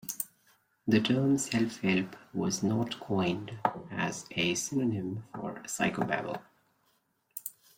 [0.87, 3.59] "The term "self-help" was not coined
[3.91, 6.41] as a synonym for psychobabble.